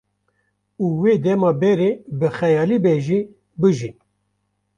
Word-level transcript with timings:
û 0.83 0.85
wê 1.01 1.15
dema 1.25 1.51
berê 1.61 1.91
bi 2.19 2.27
xeyalî 2.37 2.77
be 2.83 2.95
jî 3.05 3.19
bijîn 3.61 3.95